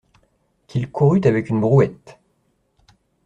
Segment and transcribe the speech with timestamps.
[0.65, 2.19] Qu'il courût avec une brouette!